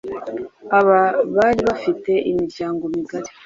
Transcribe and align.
Aba 0.79 0.99
bari 1.35 1.61
bafite 1.69 2.11
imiryango 2.31 2.83
migari 2.93 3.31